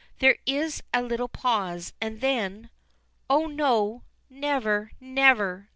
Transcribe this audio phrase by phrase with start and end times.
[0.17, 2.71] There is a little pause, and then:
[3.29, 4.01] "Oh, no!
[4.31, 5.69] Never never!"